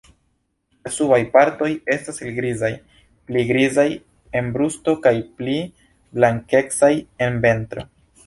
La 0.85 0.91
subaj 0.93 1.17
partoj 1.35 1.67
estas 1.95 2.17
helgrizaj, 2.23 2.71
pli 3.27 3.43
grizaj 3.51 3.85
en 4.41 4.49
brusto 4.57 4.97
kaj 5.05 5.13
pli 5.41 5.57
blankecaj 6.19 6.93
en 7.27 7.41
ventro. 7.47 7.85